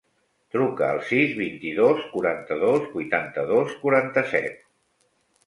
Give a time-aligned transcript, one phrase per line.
[0.53, 4.61] Truca al sis, vint-i-dos, quaranta-dos, vuitanta-dos, quaranta-set.